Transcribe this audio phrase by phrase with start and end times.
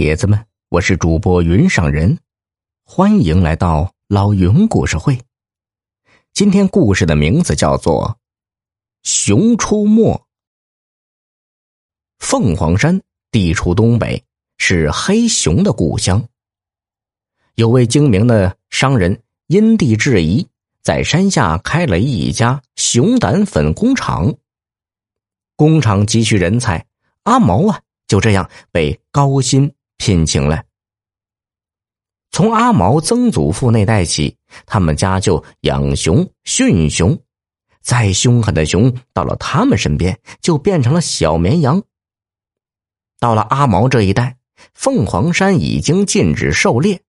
[0.00, 2.18] 铁子们，我是主播云上人，
[2.84, 5.20] 欢迎来到老云故事会。
[6.32, 8.18] 今天故事的名字叫做
[9.06, 10.14] 《熊出没》。
[12.18, 14.24] 凤凰山地处东北，
[14.56, 16.26] 是黑熊的故乡。
[17.56, 20.48] 有位精明的商人因地制宜，
[20.80, 24.34] 在山下开了一家熊胆粉工厂。
[25.56, 26.86] 工厂急需人才，
[27.24, 29.70] 阿毛啊，就这样被高薪
[30.00, 30.64] 聘请了。
[32.30, 37.20] 从阿毛曾祖父那代起，他们家就养熊、驯熊，
[37.82, 41.82] 再凶狠的熊到了他们身边，就变成了小绵羊。
[43.18, 44.38] 到了阿毛这一代，
[44.72, 47.02] 凤凰山已经禁止狩猎，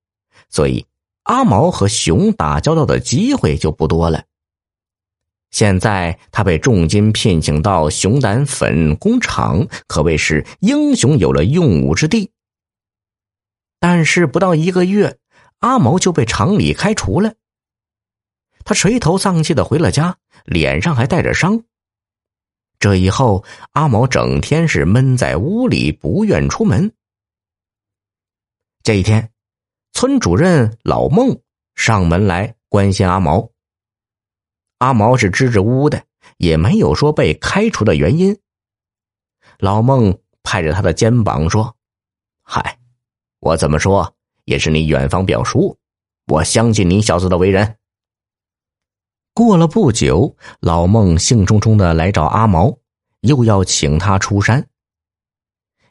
[0.50, 0.86] 所以
[1.24, 4.26] 阿毛和熊打交道的机会就不多了。
[5.52, 12.30] 现在他被重金聘请到熊胆粉工厂，可谓是英雄有了用武之地。
[13.82, 15.18] 但是不到一个月，
[15.58, 17.34] 阿毛就被厂里开除了。
[18.64, 21.64] 他垂头丧气的回了家，脸上还带着伤。
[22.78, 26.94] 这以后，阿毛整天是闷在屋里，不愿出门。
[28.84, 29.32] 这一天，
[29.94, 31.42] 村主任老孟
[31.74, 33.50] 上门来关心阿毛。
[34.78, 36.04] 阿毛是支支吾吾的，
[36.38, 38.40] 也没有说被开除的原因。
[39.58, 41.76] 老孟拍着他的肩膀说
[42.46, 42.78] ：“嗨，
[43.42, 45.78] 我怎么说也是你远方表叔，
[46.28, 47.76] 我相信你小子的为人。”
[49.34, 52.78] 过了不久，老孟兴冲冲的来找阿毛，
[53.22, 54.68] 又要请他出山。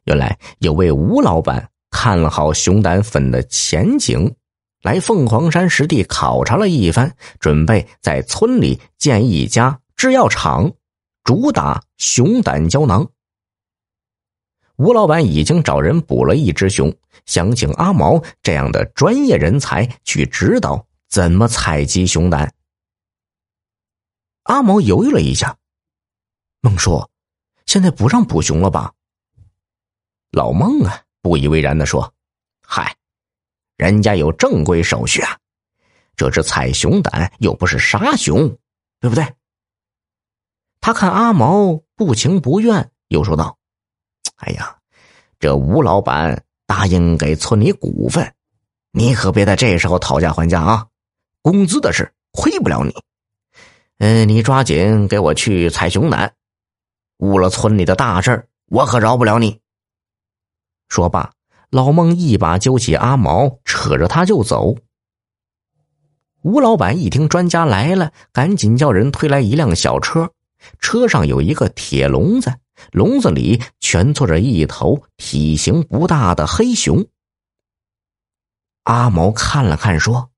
[0.04, 4.34] 原来有位吴老板看好熊胆粉的前景，
[4.82, 10.72] 来凤凰山实地考察了一番，准备在村里建一家制药厂，
[11.24, 13.10] 主打熊胆胶囊。
[14.80, 16.90] 吴老板已经找人捕了一只熊，
[17.26, 22.54] 想请阿毛这样的专业人才去指导怎么采集熊胆。
[24.44, 25.54] 阿毛犹豫了一下，
[26.62, 27.06] 孟叔，
[27.66, 28.94] 现在不让捕熊了吧？
[30.30, 32.14] 老孟啊，不以为然的说
[32.66, 32.96] ：“嗨，
[33.76, 35.38] 人家有正规手续啊，
[36.16, 38.48] 这是采熊胆，又不是杀熊，
[38.98, 39.34] 对不对？”
[40.80, 43.58] 他看阿毛不情不愿，又说道
[44.40, 44.76] ：“哎呀，
[45.38, 48.34] 这吴老板答应给村里股份，
[48.92, 50.86] 你可别在这时候讨价还价啊！
[51.42, 52.94] 工资的事亏不了你。”
[54.02, 56.32] 嗯，你抓紧给我去采熊胆，
[57.18, 59.60] 误了村里的大事我可饶不了你。
[60.88, 61.32] 说罢，
[61.68, 64.74] 老孟一把揪起阿毛，扯着他就走。
[66.42, 70.30] 吴老板一听专家来了，赶紧叫人推来一辆小车，
[70.78, 72.54] 车上有一个铁笼子，
[72.92, 77.06] 笼子里蜷坐着一头体型不大的黑熊。
[78.84, 80.30] 阿毛看了看，说：“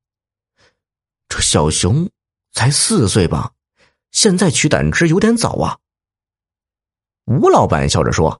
[1.29, 2.09] 这小熊。”
[2.55, 3.51] 才四岁吧，
[4.11, 5.79] 现在取胆汁有点早啊。
[7.25, 8.39] 吴老板笑着说：“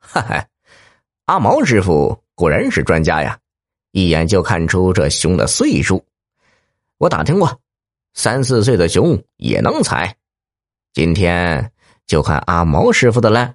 [0.00, 0.48] 哈哈，
[1.26, 3.38] 阿毛师傅果然是专家呀，
[3.90, 6.02] 一眼就看出这熊的岁数。
[6.96, 7.60] 我打听过，
[8.14, 10.16] 三四岁的熊也能采。
[10.94, 11.70] 今天
[12.12, 13.54] 就看阿毛师傅的了。”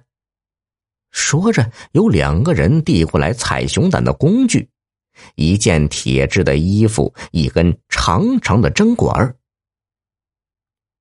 [1.12, 4.68] 说着，有两个人递过来采熊胆的工具：
[5.36, 9.36] 一件铁制的衣服，一根长长的针管。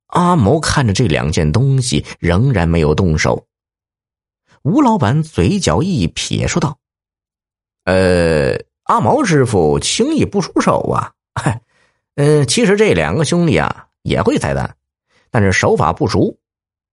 [0.05, 3.47] 阿毛看着这两件东西，仍然没有动手。
[4.61, 6.77] 吴老板嘴角一撇，说道
[7.85, 11.11] ：“呃，阿毛师傅轻易不出手啊。
[11.33, 11.63] 嗨，
[12.13, 14.77] 呃，其实这两个兄弟啊也会采蛋，
[15.31, 16.37] 但是手法不熟。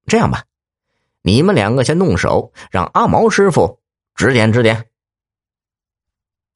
[0.06, 0.44] 这样吧，
[1.26, 3.80] 你们两个先动手，让阿毛师傅
[4.14, 4.90] 指点指点。”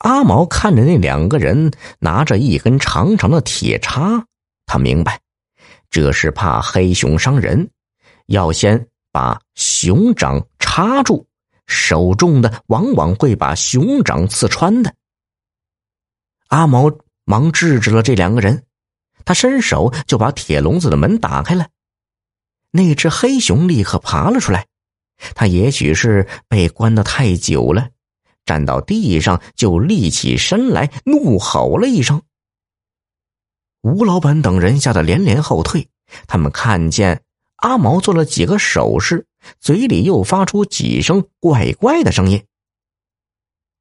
[0.04, 4.26] 阿毛看着那两个人拿着一根长长的铁叉，
[4.66, 5.20] 他明白。
[5.88, 7.70] 这是怕黑熊伤人，
[8.26, 11.26] 要先把熊掌插住，
[11.66, 14.94] 手重的往往会把熊掌刺穿的。
[16.48, 16.92] 阿毛
[17.24, 18.64] 忙制止了这两个人，
[19.24, 21.66] 他伸手就把铁笼子的门打开了。
[22.70, 24.66] 那只黑熊立刻爬了出来，
[25.34, 27.88] 他也许是被关的太久了，
[28.44, 32.22] 站到地上就立起身来，怒吼了一声。
[33.82, 35.88] 吴老板等人吓得连连后退，
[36.26, 37.22] 他们看见
[37.56, 39.26] 阿毛做了几个手势，
[39.60, 42.44] 嘴里又发出几声怪怪的声音。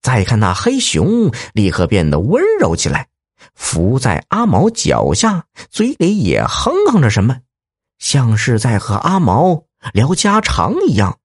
[0.02, 3.08] 再看那黑熊，立刻变得温柔起来，
[3.56, 7.42] 伏在阿毛脚下，嘴里也哼哼着什么，
[8.00, 9.64] 像是在和阿毛
[9.94, 11.20] 聊家常一样。